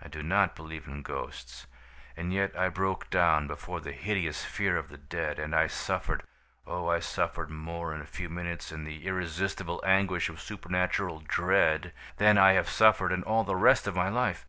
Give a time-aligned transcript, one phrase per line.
[0.00, 1.66] "I do not believe in ghosts;
[2.16, 6.22] and yet I broke down before the hideous fear of the dead; and I suffered,
[6.66, 11.92] oh, I suffered more in a few minutes, in the irresistible anguish of supernatural dread,
[12.16, 14.46] than I have suffered in all the rest of my life!